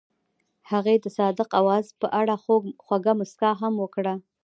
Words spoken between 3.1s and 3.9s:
موسکا هم